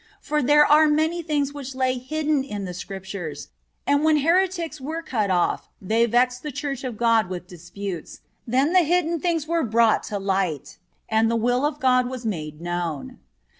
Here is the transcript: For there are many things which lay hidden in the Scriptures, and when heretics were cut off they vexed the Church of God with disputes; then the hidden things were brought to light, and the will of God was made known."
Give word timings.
For 0.19 0.41
there 0.41 0.65
are 0.65 0.87
many 0.87 1.21
things 1.21 1.53
which 1.53 1.75
lay 1.75 1.99
hidden 1.99 2.43
in 2.43 2.65
the 2.65 2.73
Scriptures, 2.73 3.49
and 3.85 4.03
when 4.03 4.17
heretics 4.17 4.81
were 4.81 5.03
cut 5.03 5.29
off 5.29 5.69
they 5.79 6.07
vexed 6.07 6.41
the 6.41 6.51
Church 6.51 6.83
of 6.83 6.97
God 6.97 7.29
with 7.29 7.45
disputes; 7.45 8.21
then 8.47 8.73
the 8.73 8.79
hidden 8.81 9.19
things 9.19 9.45
were 9.47 9.63
brought 9.63 10.01
to 10.05 10.17
light, 10.17 10.79
and 11.07 11.29
the 11.29 11.35
will 11.35 11.67
of 11.67 11.79
God 11.79 12.09
was 12.09 12.25
made 12.25 12.61
known." 12.61 13.19